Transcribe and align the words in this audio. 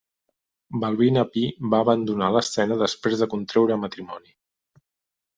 Balbina 0.83 1.25
Pi 1.33 1.43
va 1.73 1.81
abandonar 1.85 2.29
l'escena 2.35 2.77
després 2.79 3.21
de 3.25 3.27
contreure 3.35 3.77
matrimoni. 3.83 4.33